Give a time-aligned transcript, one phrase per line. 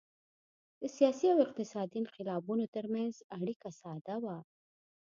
[0.81, 4.37] د سیاسي او اقتصادي انقلابونو ترمنځ اړیکه ساده وه